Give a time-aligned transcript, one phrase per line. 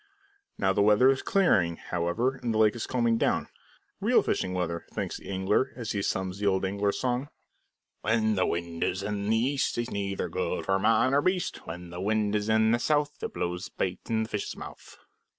[0.57, 3.49] Now the weather is clearing, however, and the lake is calming down
[3.99, 7.27] real fishing weather, thinks the angler, and he hums the old angler's song:
[8.01, 11.91] "When the wind is in the east, 'Tis neither good for man nor beast; When
[11.91, 14.97] the wind is in the south, It blows the bait in the fishes' mouth."